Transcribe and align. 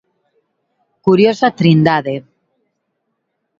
Curiosa 1.05 1.55
trindade. 1.59 2.15